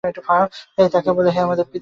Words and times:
তাই 0.03 0.13
তারা 0.19 0.45
তাকে 0.89 1.09
বলল, 1.17 1.27
হে 1.35 1.39
আমাদের 1.41 1.65
পিতা! 1.65 1.79